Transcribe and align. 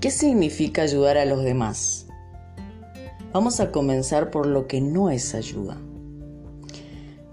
¿Qué 0.00 0.10
significa 0.10 0.80
ayudar 0.80 1.18
a 1.18 1.26
los 1.26 1.44
demás? 1.44 2.06
Vamos 3.34 3.60
a 3.60 3.70
comenzar 3.70 4.30
por 4.30 4.46
lo 4.46 4.66
que 4.66 4.80
no 4.80 5.10
es 5.10 5.34
ayuda. 5.34 5.76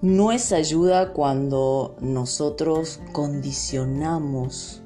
No 0.02 0.34
es 0.34 0.52
ayuda 0.52 1.14
cuando 1.14 1.96
nosotros 2.02 3.00
condicionamos 3.14 4.82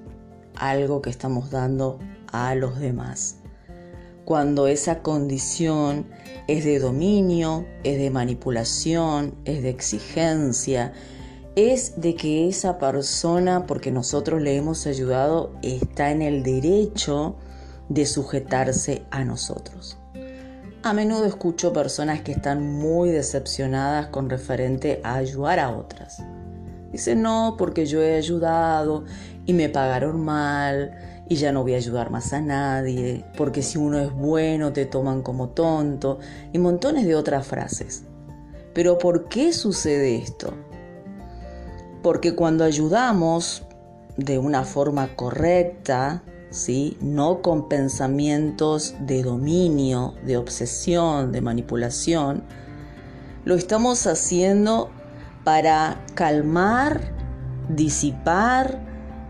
algo 0.56 1.02
que 1.02 1.10
estamos 1.10 1.50
dando 1.50 1.98
a 2.32 2.54
los 2.54 2.80
demás. 2.80 3.38
Cuando 4.26 4.68
esa 4.68 5.02
condición 5.02 6.06
es 6.48 6.64
de 6.64 6.78
dominio, 6.78 7.66
es 7.84 7.98
de 7.98 8.12
manipulación, 8.12 9.34
es 9.44 9.64
de 9.64 9.70
exigencia, 9.72 10.94
es 11.56 12.00
de 12.00 12.14
que 12.14 12.48
esa 12.48 12.78
persona, 12.78 13.66
porque 13.66 13.90
nosotros 13.90 14.40
le 14.40 14.56
hemos 14.56 14.86
ayudado, 14.86 15.52
está 15.64 16.12
en 16.12 16.22
el 16.22 16.44
derecho 16.44 17.38
de 17.94 18.06
sujetarse 18.06 19.04
a 19.12 19.26
nosotros. 19.26 19.98
A 20.82 20.94
menudo 20.94 21.26
escucho 21.26 21.74
personas 21.74 22.22
que 22.22 22.32
están 22.32 22.64
muy 22.66 23.10
decepcionadas 23.10 24.08
con 24.08 24.30
referente 24.30 25.02
a 25.04 25.16
ayudar 25.16 25.60
a 25.60 25.72
otras. 25.72 26.24
Dicen, 26.92 27.22
no, 27.22 27.56
porque 27.58 27.86
yo 27.86 28.02
he 28.02 28.16
ayudado 28.16 29.04
y 29.46 29.54
me 29.54 29.68
pagaron 29.68 30.24
mal 30.24 30.92
y 31.28 31.36
ya 31.36 31.52
no 31.52 31.64
voy 31.64 31.74
a 31.74 31.78
ayudar 31.78 32.12
más 32.12 32.32
a 32.32 32.42
nadie, 32.42 33.26
porque 33.36 33.62
si 33.62 33.78
uno 33.78 34.00
es 34.00 34.14
bueno 34.14 34.72
te 34.72 34.86
toman 34.86 35.22
como 35.22 35.50
tonto 35.50 36.20
y 36.54 36.60
montones 36.60 37.06
de 37.06 37.16
otras 37.16 37.46
frases. 37.46 38.04
Pero 38.74 38.98
¿por 38.98 39.28
qué 39.28 39.52
sucede 39.52 40.16
esto? 40.16 40.54
Porque 42.02 42.36
cuando 42.36 42.64
ayudamos 42.64 43.64
de 44.16 44.40
una 44.40 44.64
forma 44.64 45.16
correcta, 45.16 46.24
no 47.00 47.42
con 47.42 47.70
pensamientos 47.70 48.96
de 49.00 49.24
dominio, 49.24 50.16
de 50.26 50.36
obsesión, 50.36 51.32
de 51.32 51.40
manipulación. 51.40 52.44
Lo 53.46 53.56
estamos 53.56 54.06
haciendo 54.06 54.90
para 55.46 56.04
calmar, 56.14 57.14
disipar 57.70 58.80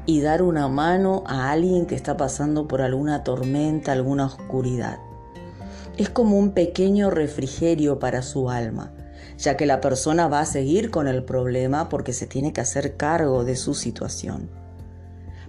y 0.08 0.22
dar 0.22 0.42
una 0.42 0.68
mano 0.68 1.23
a 1.28 1.52
alguien 1.52 1.86
que 1.86 1.94
está 1.94 2.18
pasando 2.18 2.68
por 2.68 2.81
alguna 2.81 3.24
tormenta, 3.24 3.92
alguna 3.92 4.26
oscuridad. 4.26 4.98
Es 5.98 6.09
como 6.09 6.40
un 6.40 6.52
pequeño 6.52 7.12
refrigerio 7.12 8.00
para 8.00 8.24
su 8.24 8.50
alma, 8.50 8.92
ya 9.38 9.58
que 9.58 9.68
la 9.68 9.80
persona 9.80 10.28
va 10.28 10.40
a 10.40 10.46
seguir 10.46 10.90
con 10.90 11.08
el 11.08 11.24
problema 11.24 11.88
porque 11.88 12.14
se 12.14 12.26
tiene 12.26 12.52
que 12.52 12.62
hacer 12.62 12.98
cargo 12.98 13.44
de 13.44 13.56
su 13.56 13.76
situación. 13.76 14.50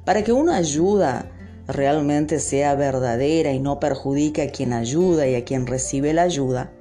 Para 0.05 0.23
que 0.23 0.33
una 0.33 0.57
ayuda 0.57 1.32
realmente 1.67 2.41
sea 2.41 2.75
verdadera 2.75 3.53
y 3.53 3.61
no 3.61 3.81
perjudique 3.81 4.43
a 4.43 4.51
quien 4.51 4.73
ayuda 4.73 5.27
y 5.27 5.35
a 5.35 5.45
quien 5.45 5.67
recibe 5.67 6.13
la 6.13 6.23
ayuda, 6.23 6.73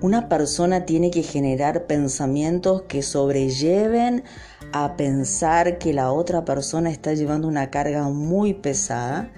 una 0.00 0.28
persona 0.28 0.86
tiene 0.86 1.10
que 1.10 1.22
generar 1.22 1.86
pensamientos 1.86 2.82
que 2.82 3.02
sobrelleven 3.02 4.24
a 4.72 4.96
pensar 4.96 5.78
que 5.78 5.92
la 5.92 6.12
otra 6.12 6.44
persona 6.44 6.90
está 6.90 7.12
llevando 7.12 7.48
una 7.48 7.70
carga 7.70 8.08
muy 8.08 8.54
pesada 8.54 9.30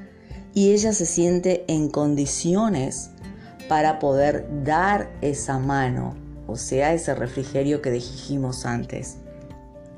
y 0.55 0.71
ella 0.73 0.93
se 0.93 1.07
siente 1.07 1.65
en 1.67 1.89
condiciones 1.89 3.11
para 3.69 3.99
poder 3.99 4.47
dar 4.65 5.11
esa 5.21 5.59
mano, 5.59 6.15
o 6.47 6.57
sea, 6.57 6.93
ese 6.93 7.15
refrigerio 7.15 7.83
que 7.83 7.91
dijimos 7.91 8.67
antes. 8.67 9.17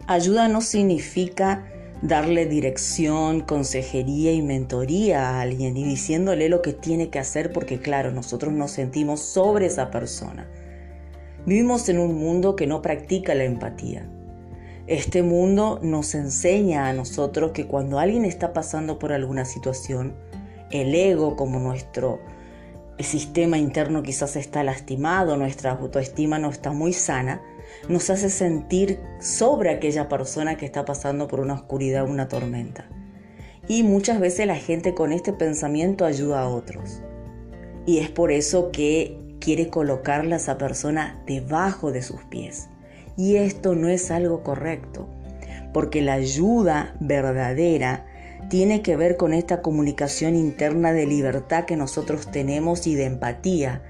Ayuda 0.06 0.48
no 0.48 0.60
significa 0.60 1.66
darle 2.04 2.44
dirección, 2.44 3.40
consejería 3.40 4.32
y 4.32 4.42
mentoría 4.42 5.30
a 5.30 5.40
alguien 5.40 5.74
y 5.78 5.84
diciéndole 5.84 6.50
lo 6.50 6.60
que 6.60 6.74
tiene 6.74 7.08
que 7.08 7.18
hacer 7.18 7.50
porque 7.50 7.80
claro, 7.80 8.12
nosotros 8.12 8.52
nos 8.52 8.72
sentimos 8.72 9.20
sobre 9.20 9.66
esa 9.66 9.90
persona. 9.90 10.46
Vivimos 11.46 11.88
en 11.88 11.98
un 11.98 12.14
mundo 12.14 12.56
que 12.56 12.66
no 12.66 12.82
practica 12.82 13.34
la 13.34 13.44
empatía. 13.44 14.06
Este 14.86 15.22
mundo 15.22 15.80
nos 15.82 16.14
enseña 16.14 16.88
a 16.88 16.92
nosotros 16.92 17.52
que 17.52 17.66
cuando 17.66 17.98
alguien 17.98 18.26
está 18.26 18.52
pasando 18.52 18.98
por 18.98 19.14
alguna 19.14 19.46
situación, 19.46 20.14
el 20.70 20.94
ego 20.94 21.36
como 21.36 21.58
nuestro 21.58 22.20
sistema 22.98 23.56
interno 23.56 24.02
quizás 24.02 24.36
está 24.36 24.62
lastimado, 24.62 25.38
nuestra 25.38 25.72
autoestima 25.72 26.38
no 26.38 26.50
está 26.50 26.70
muy 26.70 26.92
sana, 26.92 27.40
nos 27.88 28.10
hace 28.10 28.30
sentir 28.30 29.00
sobre 29.20 29.70
aquella 29.70 30.08
persona 30.08 30.56
que 30.56 30.66
está 30.66 30.84
pasando 30.84 31.28
por 31.28 31.40
una 31.40 31.54
oscuridad, 31.54 32.08
una 32.08 32.28
tormenta. 32.28 32.88
Y 33.68 33.82
muchas 33.82 34.20
veces 34.20 34.46
la 34.46 34.56
gente 34.56 34.94
con 34.94 35.12
este 35.12 35.32
pensamiento 35.32 36.04
ayuda 36.04 36.42
a 36.42 36.48
otros. 36.48 37.00
Y 37.86 37.98
es 37.98 38.10
por 38.10 38.30
eso 38.30 38.70
que 38.70 39.18
quiere 39.40 39.68
colocarla 39.68 40.36
a 40.36 40.38
esa 40.38 40.58
persona 40.58 41.22
debajo 41.26 41.92
de 41.92 42.02
sus 42.02 42.22
pies. 42.24 42.68
Y 43.16 43.36
esto 43.36 43.74
no 43.74 43.88
es 43.88 44.10
algo 44.10 44.42
correcto, 44.42 45.08
porque 45.72 46.02
la 46.02 46.14
ayuda 46.14 46.96
verdadera 47.00 48.06
tiene 48.48 48.82
que 48.82 48.96
ver 48.96 49.16
con 49.16 49.32
esta 49.32 49.62
comunicación 49.62 50.34
interna 50.34 50.92
de 50.92 51.06
libertad 51.06 51.64
que 51.64 51.76
nosotros 51.76 52.30
tenemos 52.30 52.86
y 52.86 52.94
de 52.94 53.04
empatía, 53.04 53.82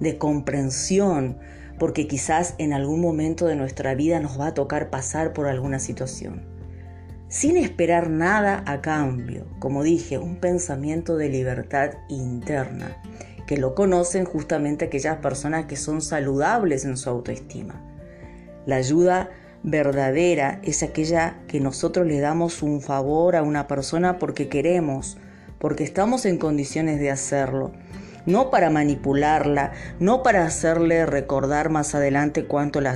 de 0.00 0.16
comprensión, 0.18 1.38
porque 1.78 2.06
quizás 2.06 2.54
en 2.58 2.72
algún 2.72 3.00
momento 3.00 3.46
de 3.46 3.56
nuestra 3.56 3.94
vida 3.94 4.20
nos 4.20 4.38
va 4.38 4.48
a 4.48 4.54
tocar 4.54 4.90
pasar 4.90 5.32
por 5.32 5.46
alguna 5.46 5.78
situación. 5.78 6.42
Sin 7.28 7.56
esperar 7.56 8.08
nada 8.08 8.62
a 8.66 8.80
cambio, 8.80 9.46
como 9.58 9.82
dije, 9.82 10.18
un 10.18 10.36
pensamiento 10.36 11.16
de 11.16 11.28
libertad 11.28 11.90
interna, 12.08 12.96
que 13.46 13.58
lo 13.58 13.74
conocen 13.74 14.24
justamente 14.24 14.86
aquellas 14.86 15.18
personas 15.18 15.66
que 15.66 15.76
son 15.76 16.00
saludables 16.00 16.84
en 16.84 16.96
su 16.96 17.10
autoestima. 17.10 17.82
La 18.66 18.76
ayuda 18.76 19.30
verdadera 19.62 20.60
es 20.62 20.82
aquella 20.82 21.38
que 21.48 21.60
nosotros 21.60 22.06
le 22.06 22.20
damos 22.20 22.62
un 22.62 22.80
favor 22.80 23.36
a 23.36 23.42
una 23.42 23.66
persona 23.66 24.18
porque 24.18 24.48
queremos, 24.48 25.18
porque 25.58 25.84
estamos 25.84 26.24
en 26.24 26.38
condiciones 26.38 26.98
de 26.98 27.10
hacerlo 27.10 27.72
no 28.28 28.50
para 28.50 28.68
manipularla, 28.68 29.72
no 30.00 30.22
para 30.22 30.44
hacerle 30.44 31.06
recordar 31.06 31.70
más 31.70 31.94
adelante 31.94 32.44
cuánto 32.44 32.82
la, 32.82 32.94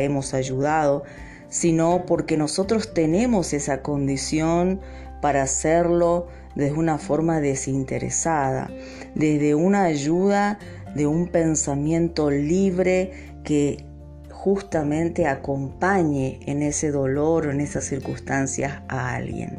hemos 0.00 0.34
ayudado, 0.34 1.02
sino 1.48 2.06
porque 2.06 2.36
nosotros 2.36 2.94
tenemos 2.94 3.52
esa 3.52 3.82
condición 3.82 4.80
para 5.20 5.42
hacerlo 5.42 6.28
desde 6.54 6.78
una 6.78 6.98
forma 6.98 7.40
desinteresada, 7.40 8.70
desde 9.16 9.56
una 9.56 9.82
ayuda 9.82 10.60
de 10.94 11.08
un 11.08 11.26
pensamiento 11.26 12.30
libre 12.30 13.32
que 13.42 13.84
justamente 14.30 15.26
acompañe 15.26 16.38
en 16.46 16.62
ese 16.62 16.92
dolor 16.92 17.48
o 17.48 17.50
en 17.50 17.60
esas 17.60 17.84
circunstancias 17.84 18.80
a 18.86 19.16
alguien. 19.16 19.58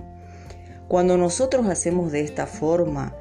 Cuando 0.88 1.18
nosotros 1.18 1.68
hacemos 1.68 2.13
de 2.13 2.22
esta 2.22 2.47
forma, 2.47 3.13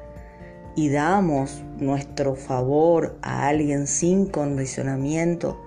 y 0.75 0.89
damos 0.89 1.63
nuestro 1.77 2.35
favor 2.35 3.17
a 3.21 3.47
alguien 3.47 3.87
sin 3.87 4.25
condicionamiento, 4.25 5.59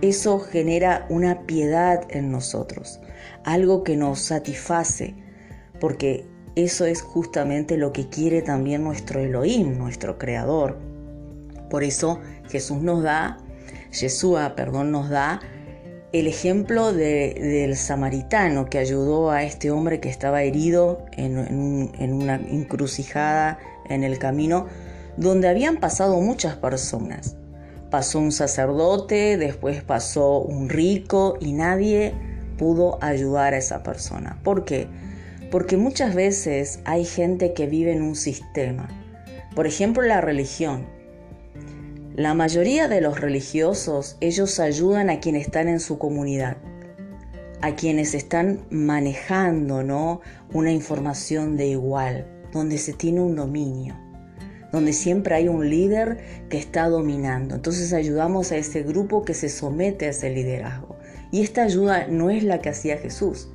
eso 0.00 0.40
genera 0.40 1.06
una 1.08 1.42
piedad 1.42 2.04
en 2.10 2.30
nosotros, 2.30 3.00
algo 3.44 3.84
que 3.84 3.96
nos 3.96 4.20
satisface, 4.20 5.14
porque 5.80 6.26
eso 6.54 6.84
es 6.84 7.02
justamente 7.02 7.76
lo 7.76 7.92
que 7.92 8.08
quiere 8.08 8.42
también 8.42 8.84
nuestro 8.84 9.20
Elohim, 9.20 9.78
nuestro 9.78 10.18
Creador. 10.18 10.78
Por 11.70 11.82
eso 11.84 12.18
Jesús 12.50 12.82
nos 12.82 13.02
da, 13.02 13.38
Yeshua, 13.92 14.54
perdón, 14.54 14.90
nos 14.90 15.08
da 15.08 15.40
el 16.12 16.26
ejemplo 16.26 16.92
del 16.92 17.76
samaritano 17.76 18.66
que 18.66 18.78
ayudó 18.78 19.30
a 19.30 19.44
este 19.44 19.70
hombre 19.70 20.00
que 20.00 20.10
estaba 20.10 20.42
herido 20.42 21.06
en, 21.12 21.90
en 21.98 22.12
una 22.12 22.36
encrucijada 22.36 23.58
en 23.88 24.04
el 24.04 24.18
camino 24.18 24.66
donde 25.16 25.48
habían 25.48 25.78
pasado 25.78 26.20
muchas 26.20 26.56
personas. 26.56 27.36
Pasó 27.90 28.18
un 28.18 28.32
sacerdote, 28.32 29.36
después 29.36 29.82
pasó 29.82 30.38
un 30.40 30.68
rico 30.68 31.36
y 31.40 31.52
nadie 31.52 32.14
pudo 32.58 32.98
ayudar 33.02 33.54
a 33.54 33.58
esa 33.58 33.82
persona. 33.82 34.38
¿Por 34.42 34.64
qué? 34.64 34.88
Porque 35.50 35.76
muchas 35.76 36.14
veces 36.14 36.80
hay 36.84 37.04
gente 37.04 37.52
que 37.52 37.66
vive 37.66 37.92
en 37.92 38.02
un 38.02 38.16
sistema. 38.16 38.88
Por 39.54 39.66
ejemplo, 39.66 40.02
la 40.02 40.20
religión. 40.20 40.86
La 42.16 42.34
mayoría 42.34 42.88
de 42.88 43.00
los 43.00 43.18
religiosos, 43.18 44.18
ellos 44.20 44.60
ayudan 44.60 45.08
a 45.08 45.18
quienes 45.18 45.46
están 45.46 45.66
en 45.66 45.80
su 45.80 45.96
comunidad, 45.96 46.58
a 47.62 47.74
quienes 47.74 48.12
están 48.12 48.66
manejando 48.68 49.82
¿no? 49.82 50.20
una 50.52 50.70
información 50.72 51.56
de 51.56 51.68
igual 51.68 52.26
donde 52.52 52.76
se 52.76 52.92
tiene 52.92 53.22
un 53.22 53.34
dominio, 53.34 53.96
donde 54.72 54.92
siempre 54.92 55.36
hay 55.36 55.48
un 55.48 55.70
líder 55.70 56.18
que 56.50 56.58
está 56.58 56.86
dominando. 56.90 57.54
Entonces 57.54 57.94
ayudamos 57.94 58.52
a 58.52 58.58
ese 58.58 58.82
grupo 58.82 59.24
que 59.24 59.32
se 59.32 59.48
somete 59.48 60.04
a 60.04 60.10
ese 60.10 60.28
liderazgo. 60.28 60.98
Y 61.30 61.40
esta 61.40 61.62
ayuda 61.62 62.08
no 62.08 62.28
es 62.28 62.44
la 62.44 62.60
que 62.60 62.68
hacía 62.68 62.98
Jesús, 62.98 63.48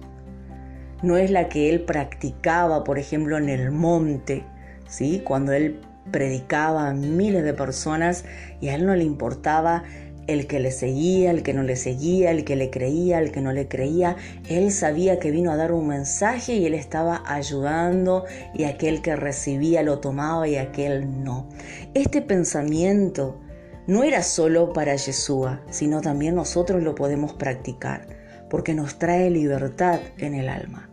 no 1.03 1.15
es 1.17 1.29
la 1.29 1.47
que 1.47 1.69
él 1.69 1.81
practicaba, 1.81 2.83
por 2.83 2.97
ejemplo, 2.97 3.37
en 3.37 3.49
el 3.49 3.69
monte, 3.69 4.45
¿sí? 4.87 5.21
Cuando 5.23 5.53
él 5.53 5.79
predicaba 6.11 6.89
a 6.89 6.93
miles 6.93 7.43
de 7.43 7.53
personas 7.53 8.25
y 8.61 8.69
a 8.69 8.75
él 8.75 8.85
no 8.85 8.95
le 8.95 9.03
importaba 9.03 9.83
el 10.27 10.45
que 10.45 10.59
le 10.59 10.71
seguía, 10.71 11.31
el 11.31 11.41
que 11.41 11.53
no 11.53 11.63
le 11.63 11.75
seguía, 11.75 12.31
el 12.31 12.43
que 12.43 12.55
le 12.55 12.69
creía, 12.69 13.19
el 13.19 13.31
que 13.31 13.41
no 13.41 13.53
le 13.53 13.67
creía. 13.67 14.17
Él 14.49 14.71
sabía 14.71 15.19
que 15.19 15.31
vino 15.31 15.51
a 15.51 15.55
dar 15.55 15.71
un 15.71 15.87
mensaje 15.87 16.53
y 16.55 16.65
él 16.65 16.73
estaba 16.73 17.23
ayudando 17.25 18.25
y 18.53 18.65
aquel 18.65 19.01
que 19.01 19.15
recibía 19.15 19.83
lo 19.83 19.99
tomaba 19.99 20.47
y 20.47 20.57
aquel 20.57 21.23
no. 21.23 21.47
Este 21.93 22.21
pensamiento 22.21 23.39
no 23.87 24.03
era 24.03 24.21
solo 24.21 24.73
para 24.73 24.95
Yeshua, 24.95 25.61
sino 25.69 26.01
también 26.01 26.35
nosotros 26.35 26.83
lo 26.83 26.93
podemos 26.93 27.33
practicar, 27.33 28.05
porque 28.49 28.73
nos 28.73 28.99
trae 28.99 29.29
libertad 29.29 30.01
en 30.17 30.33
el 30.35 30.49
alma. 30.49 30.89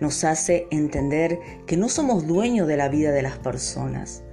Nos 0.00 0.24
hace 0.24 0.66
entender 0.72 1.38
que 1.68 1.76
no 1.76 1.88
somos 1.88 2.26
dueños 2.26 2.66
de 2.66 2.76
la 2.76 2.88
vida 2.88 3.12
de 3.12 3.22
las 3.22 3.38
personas 3.38 4.24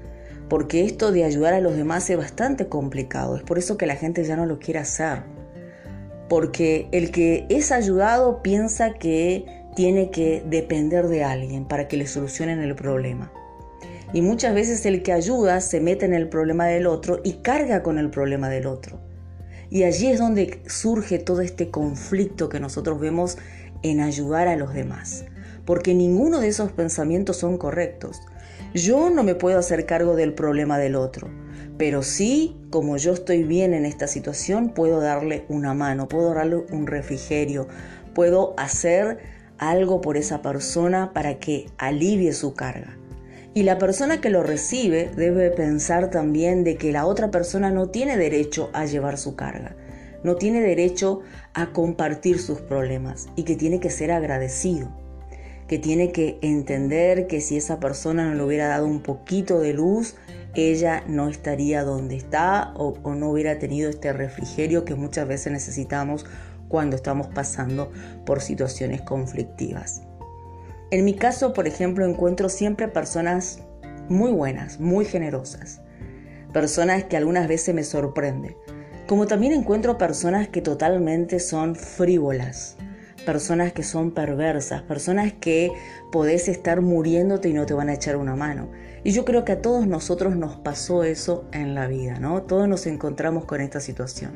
porque 0.49 0.83
esto 0.83 1.11
de 1.11 1.23
ayudar 1.23 1.53
a 1.53 1.61
los 1.61 1.75
demás 1.75 2.09
es 2.09 2.17
bastante 2.17 2.67
complicado, 2.67 3.35
es 3.35 3.43
por 3.43 3.57
eso 3.57 3.77
que 3.77 3.85
la 3.85 3.95
gente 3.95 4.23
ya 4.23 4.35
no 4.35 4.45
lo 4.45 4.59
quiere 4.59 4.79
hacer, 4.79 5.23
porque 6.27 6.87
el 6.91 7.11
que 7.11 7.45
es 7.49 7.71
ayudado 7.71 8.41
piensa 8.41 8.93
que 8.93 9.45
tiene 9.75 10.09
que 10.11 10.43
depender 10.45 11.07
de 11.07 11.23
alguien 11.23 11.65
para 11.65 11.87
que 11.87 11.97
le 11.97 12.07
solucionen 12.07 12.59
el 12.59 12.75
problema. 12.75 13.31
Y 14.11 14.21
muchas 14.21 14.55
veces 14.55 14.85
el 14.85 15.03
que 15.03 15.13
ayuda 15.13 15.61
se 15.61 15.79
mete 15.79 16.05
en 16.05 16.13
el 16.13 16.29
problema 16.29 16.65
del 16.65 16.87
otro 16.87 17.21
y 17.23 17.33
carga 17.33 17.83
con 17.83 17.99
el 17.99 18.09
problema 18.09 18.49
del 18.49 18.65
otro. 18.65 18.99
Y 19.69 19.83
allí 19.83 20.07
es 20.07 20.17
donde 20.17 20.63
surge 20.65 21.19
todo 21.19 21.41
este 21.41 21.69
conflicto 21.69 22.49
que 22.49 22.59
nosotros 22.59 22.99
vemos 22.99 23.37
en 23.83 24.01
ayudar 24.01 24.47
a 24.47 24.55
los 24.55 24.73
demás. 24.73 25.25
Porque 25.63 25.93
ninguno 25.93 26.39
de 26.39 26.47
esos 26.47 26.71
pensamientos 26.71 27.37
son 27.37 27.59
correctos. 27.59 28.19
Yo 28.73 29.09
no 29.09 29.23
me 29.23 29.33
puedo 29.33 29.57
hacer 29.57 29.87
cargo 29.87 30.15
del 30.15 30.33
problema 30.35 30.77
del 30.77 30.95
otro, 30.95 31.27
pero 31.79 32.03
sí, 32.03 32.55
como 32.69 32.97
yo 32.97 33.13
estoy 33.13 33.41
bien 33.41 33.73
en 33.73 33.83
esta 33.83 34.05
situación, 34.05 34.75
puedo 34.75 34.99
darle 34.99 35.45
una 35.49 35.73
mano, 35.73 36.07
puedo 36.07 36.35
darle 36.35 36.57
un 36.71 36.85
refrigerio, 36.85 37.67
puedo 38.13 38.53
hacer 38.57 39.17
algo 39.57 40.01
por 40.01 40.17
esa 40.17 40.43
persona 40.43 41.13
para 41.13 41.39
que 41.39 41.65
alivie 41.79 42.31
su 42.31 42.53
carga. 42.53 42.95
Y 43.55 43.63
la 43.63 43.79
persona 43.79 44.21
que 44.21 44.29
lo 44.29 44.43
recibe 44.43 45.09
debe 45.15 45.49
pensar 45.49 46.11
también 46.11 46.63
de 46.63 46.75
que 46.77 46.91
la 46.91 47.07
otra 47.07 47.31
persona 47.31 47.71
no 47.71 47.89
tiene 47.89 48.17
derecho 48.17 48.69
a 48.73 48.85
llevar 48.85 49.17
su 49.17 49.35
carga, 49.35 49.75
no 50.23 50.35
tiene 50.35 50.61
derecho 50.61 51.21
a 51.55 51.73
compartir 51.73 52.37
sus 52.39 52.61
problemas 52.61 53.29
y 53.35 53.43
que 53.43 53.55
tiene 53.55 53.79
que 53.79 53.89
ser 53.89 54.11
agradecido 54.11 55.08
que 55.69 55.77
tiene 55.77 56.11
que 56.11 56.39
entender 56.41 57.27
que 57.27 57.41
si 57.41 57.55
esa 57.55 57.79
persona 57.79 58.27
no 58.27 58.33
le 58.33 58.43
hubiera 58.43 58.67
dado 58.67 58.87
un 58.87 59.01
poquito 59.01 59.59
de 59.59 59.73
luz, 59.73 60.15
ella 60.55 61.03
no 61.07 61.29
estaría 61.29 61.83
donde 61.83 62.17
está 62.17 62.73
o, 62.75 62.97
no 63.13 63.29
hubiera 63.29 63.59
tenido 63.59 63.91
este 63.91 64.11
refrigerio 64.11 64.83
que 64.83 64.95
muchas 64.95 65.27
veces 65.27 65.53
necesitamos 65.53 66.25
cuando 66.69 66.95
estamos 66.95 67.27
pasando 67.27 67.91
por 68.25 68.41
situaciones 68.41 69.03
conflictivas. 69.03 70.01
En 70.89 71.05
mi 71.05 71.13
caso, 71.13 71.53
por 71.53 71.67
ejemplo, 71.67 72.03
encuentro 72.03 72.49
siempre 72.49 72.87
personas 72.87 73.59
muy 74.09 74.31
buenas, 74.31 74.79
muy 74.79 75.05
generosas, 75.05 75.81
personas 76.51 77.03
que 77.03 77.15
algunas 77.15 77.47
veces 77.47 77.75
me 77.75 77.83
sorprenden, 77.83 78.57
como 79.05 79.27
también 79.27 79.53
encuentro 79.53 79.99
personas 79.99 80.47
que 80.47 80.63
totalmente 80.63 81.39
son 81.39 81.75
frívolas, 81.75 82.75
personas 83.19 83.73
que 83.73 83.83
son 83.83 84.11
perversas, 84.11 84.81
personas 84.83 85.33
que 85.33 85.71
podés 86.11 86.47
estar 86.47 86.81
muriéndote 86.81 87.49
y 87.49 87.53
no 87.53 87.65
te 87.65 87.73
van 87.73 87.89
a 87.89 87.93
echar 87.93 88.15
una 88.15 88.35
mano. 88.35 88.69
Y 89.03 89.11
yo 89.11 89.25
creo 89.25 89.45
que 89.45 89.53
a 89.53 89.61
todos 89.61 89.87
nosotros 89.87 90.35
nos 90.35 90.57
pasó 90.57 91.03
eso 91.03 91.45
en 91.51 91.75
la 91.75 91.87
vida, 91.87 92.19
¿no? 92.19 92.43
Todos 92.43 92.67
nos 92.67 92.85
encontramos 92.87 93.45
con 93.45 93.61
esta 93.61 93.79
situación. 93.79 94.31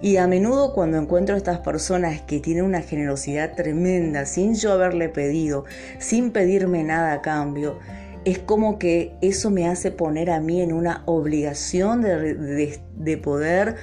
Y 0.00 0.18
a 0.18 0.26
menudo 0.26 0.74
cuando 0.74 0.98
encuentro 0.98 1.34
a 1.34 1.38
estas 1.38 1.58
personas 1.60 2.20
que 2.22 2.40
tienen 2.40 2.64
una 2.64 2.82
generosidad 2.82 3.54
tremenda, 3.54 4.26
sin 4.26 4.54
yo 4.54 4.72
haberle 4.72 5.08
pedido, 5.08 5.64
sin 5.98 6.30
pedirme 6.30 6.84
nada 6.84 7.14
a 7.14 7.22
cambio, 7.22 7.78
es 8.24 8.38
como 8.38 8.78
que 8.78 9.14
eso 9.22 9.50
me 9.50 9.68
hace 9.68 9.90
poner 9.90 10.30
a 10.30 10.40
mí 10.40 10.60
en 10.60 10.72
una 10.72 11.02
obligación 11.06 12.02
de, 12.02 12.80
de 12.94 13.16
poder 13.18 13.76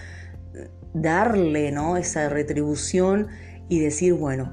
darle 0.94 1.71
¿no? 1.71 1.98
esa 1.98 2.30
retribución 2.30 3.27
y 3.69 3.80
decir, 3.80 4.13
bueno, 4.13 4.51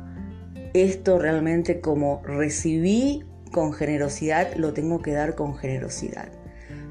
esto 0.75 1.19
realmente 1.19 1.81
como 1.81 2.23
recibí 2.25 3.25
con 3.53 3.73
generosidad, 3.73 4.55
lo 4.55 4.73
tengo 4.73 5.03
que 5.03 5.13
dar 5.13 5.35
con 5.35 5.57
generosidad. 5.57 6.29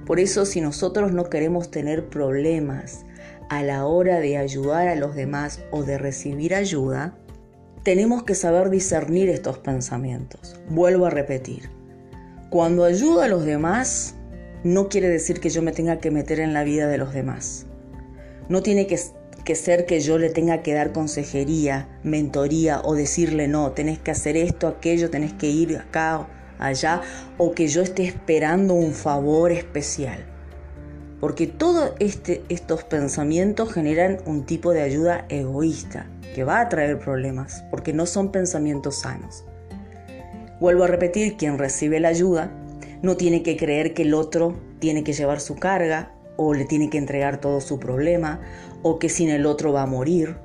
Por 0.06 0.20
eso 0.20 0.46
si 0.46 0.60
nosotros 0.60 1.12
no 1.14 1.30
queremos 1.30 1.72
tener 1.72 2.10
problemas 2.10 3.06
a 3.50 3.64
la 3.64 3.86
hora 3.86 4.20
de 4.20 4.38
ayudar 4.38 4.88
a 4.88 4.96
los 4.96 5.16
demás 5.16 5.62
o 5.72 5.84
de 5.84 5.98
recibir 5.98 6.54
ayuda, 6.54 7.18
tenemos 7.84 8.24
que 8.24 8.36
saber 8.36 8.70
discernir 8.70 9.30
estos 9.30 9.60
pensamientos. 9.60 10.60
Vuelvo 10.70 11.06
a 11.06 11.10
repetir, 11.10 11.70
cuando 12.50 12.84
ayudo 12.84 13.22
a 13.22 13.28
los 13.28 13.46
demás, 13.46 14.16
no 14.64 14.90
quiere 14.90 15.08
decir 15.08 15.40
que 15.40 15.50
yo 15.50 15.62
me 15.62 15.72
tenga 15.72 16.00
que 16.00 16.12
meter 16.12 16.40
en 16.40 16.54
la 16.54 16.64
vida 16.64 16.88
de 16.88 16.98
los 16.98 17.14
demás. 17.14 17.68
No 18.50 18.62
tiene 18.62 18.88
que 18.88 19.00
que 19.40 19.56
ser 19.56 19.86
que 19.86 20.00
yo 20.00 20.18
le 20.18 20.30
tenga 20.30 20.62
que 20.62 20.74
dar 20.74 20.92
consejería, 20.92 21.88
mentoría 22.04 22.82
o 22.84 22.96
decirle 22.96 23.48
no, 23.48 23.72
tenés 23.72 24.00
que 24.00 24.12
hacer 24.12 24.38
esto, 24.38 24.68
aquello, 24.68 25.10
tenés 25.10 25.34
que 25.34 25.48
ir 25.48 25.78
acá, 25.78 26.28
allá, 26.58 27.02
o 27.38 27.54
que 27.54 27.68
yo 27.68 27.82
esté 27.82 28.04
esperando 28.04 28.74
un 28.74 28.94
favor 28.94 29.52
especial. 29.52 30.26
Porque 31.20 31.48
todos 31.48 31.94
este, 32.00 32.44
estos 32.50 32.84
pensamientos 32.84 33.74
generan 33.74 34.20
un 34.26 34.46
tipo 34.46 34.72
de 34.72 34.82
ayuda 34.82 35.26
egoísta 35.30 36.08
que 36.34 36.44
va 36.44 36.62
a 36.62 36.70
traer 36.70 37.00
problemas, 37.00 37.64
porque 37.72 37.94
no 37.94 38.06
son 38.06 38.32
pensamientos 38.32 39.02
sanos. 39.02 39.44
Vuelvo 40.60 40.84
a 40.84 40.88
repetir, 40.88 41.36
quien 41.38 41.58
recibe 41.58 42.00
la 42.00 42.10
ayuda 42.10 42.52
no 43.02 43.16
tiene 43.18 43.44
que 43.44 43.58
creer 43.58 43.94
que 43.94 44.04
el 44.04 44.14
otro 44.14 44.58
tiene 44.80 45.04
que 45.04 45.14
llevar 45.14 45.40
su 45.40 45.56
carga 45.56 46.14
o 46.42 46.54
le 46.54 46.64
tiene 46.64 46.90
que 46.90 46.98
entregar 46.98 47.42
todo 47.42 47.60
su 47.60 47.82
problema 47.82 48.40
o 48.82 48.98
que 48.98 49.10
sin 49.10 49.30
el 49.30 49.46
otro 49.46 49.74
va 49.74 49.82
a 49.82 49.88
morir. 49.88 50.38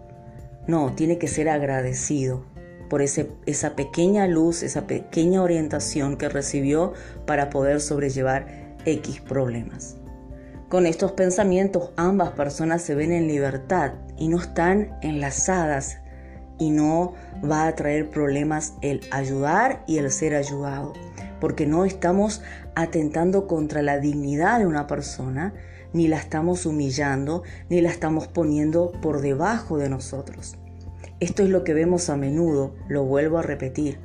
No, 0.67 0.93
tiene 0.93 1.19
que 1.19 1.29
ser 1.29 1.49
agradecido 1.49 2.45
por 2.91 3.01
ese, 3.01 3.31
esa 3.47 3.77
pequeña 3.77 4.27
luz, 4.27 4.65
esa 4.65 4.89
pequeña 4.89 5.41
orientación 5.41 6.17
que 6.17 6.29
recibió 6.29 6.95
para 7.27 7.49
poder 7.49 7.81
sobrellevar 7.81 8.75
X 8.85 9.21
problemas. 9.21 9.97
Con 10.69 10.85
estos 10.85 11.13
pensamientos 11.13 11.93
ambas 11.97 12.31
personas 12.31 12.83
se 12.83 12.97
ven 12.97 13.13
en 13.13 13.29
libertad 13.29 13.93
y 14.19 14.27
no 14.27 14.39
están 14.39 14.99
enlazadas 15.01 15.99
y 16.59 16.71
no 16.71 17.13
va 17.49 17.69
a 17.69 17.75
traer 17.77 18.11
problemas 18.11 18.75
el 18.83 19.01
ayudar 19.13 19.85
y 19.87 19.99
el 19.99 20.11
ser 20.11 20.35
ayudado, 20.35 20.93
porque 21.41 21.67
no 21.67 21.85
estamos 21.85 22.43
atentando 22.75 23.47
contra 23.47 23.81
la 23.81 24.01
dignidad 24.01 24.59
de 24.59 24.67
una 24.67 24.89
persona, 24.89 25.55
ni 25.95 26.09
la 26.09 26.19
estamos 26.19 26.67
humillando, 26.67 27.45
ni 27.71 27.81
la 27.81 27.89
estamos 27.89 28.29
poniendo 28.29 28.93
por 29.01 29.23
debajo 29.23 29.79
de 29.79 29.89
nosotros. 29.89 30.57
Esto 31.21 31.45
es 31.45 31.49
lo 31.49 31.65
que 31.65 31.73
vemos 31.73 32.11
a 32.11 32.17
menudo, 32.17 32.75
lo 32.89 33.05
vuelvo 33.05 33.39
a 33.39 33.43
repetir. 33.43 33.99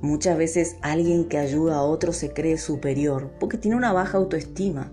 Muchas 0.00 0.38
veces 0.38 0.76
alguien 0.80 1.28
que 1.28 1.38
ayuda 1.38 1.76
a 1.76 1.82
otro 1.82 2.12
se 2.12 2.32
cree 2.32 2.56
superior 2.56 3.30
porque 3.38 3.58
tiene 3.58 3.76
una 3.76 3.92
baja 3.92 4.18
autoestima. 4.18 4.90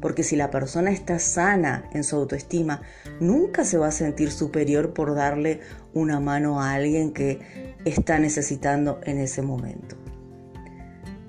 Porque 0.00 0.22
si 0.22 0.36
la 0.36 0.50
persona 0.50 0.90
está 0.92 1.18
sana 1.18 1.88
en 1.92 2.04
su 2.04 2.16
autoestima, 2.16 2.82
nunca 3.20 3.64
se 3.64 3.78
va 3.78 3.88
a 3.88 3.92
sentir 3.92 4.30
superior 4.30 4.92
por 4.92 5.14
darle 5.14 5.60
una 5.92 6.20
mano 6.20 6.60
a 6.60 6.74
alguien 6.74 7.12
que 7.12 7.40
está 7.84 8.18
necesitando 8.18 9.00
en 9.04 9.18
ese 9.18 9.42
momento. 9.42 9.96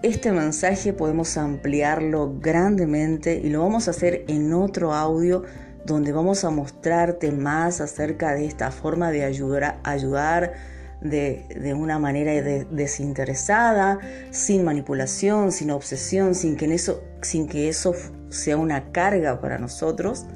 Este 0.02 0.32
mensaje 0.32 0.94
podemos 0.94 1.36
ampliarlo 1.36 2.40
grandemente 2.40 3.36
y 3.44 3.50
lo 3.50 3.60
vamos 3.64 3.90
a 3.90 3.92
hacer 3.92 4.24
en 4.30 4.54
otro 4.54 4.94
audio 4.94 5.44
donde 5.86 6.14
vamos 6.14 6.46
a 6.46 6.50
mostrarte 6.50 7.34
más 7.34 7.82
acerca 7.82 8.34
de 8.34 8.46
esta 8.46 8.72
forma 8.72 9.12
de 9.12 9.26
ayudar, 9.26 10.54
de, 11.02 11.74
una 11.78 12.00
manera 12.00 12.32
desinteresada, 12.32 14.00
sin 14.32 14.64
manipulación, 14.64 15.52
sin 15.52 15.70
obsesión, 15.70 16.34
sin 16.34 16.56
que, 16.56 16.74
eso, 16.74 17.04
sin 17.22 17.50
que 17.50 17.68
eso 17.68 17.94
sea 18.30 18.56
una 18.56 18.94
carga 18.94 19.42
para 19.42 19.58
nosotros. 19.58 20.28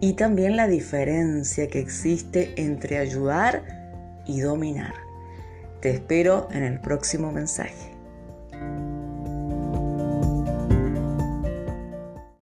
Y 0.00 0.12
también 0.12 0.56
la 0.56 0.68
diferencia 0.68 1.66
que 1.66 1.80
existe 1.80 2.54
entre 2.56 2.98
ayudar 2.98 3.64
y 4.26 4.42
dominar. 4.42 4.94
Te 5.80 5.90
espero 5.90 6.46
en 6.52 6.62
el 6.62 6.80
próximo 6.80 7.32
mensaje. 7.32 7.91